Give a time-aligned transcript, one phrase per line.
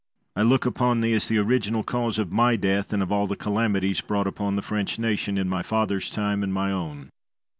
[0.35, 3.35] I look upon thee as the original cause of my death, and of all the
[3.35, 7.11] calamities brought upon the French nation, in my father's time and my own.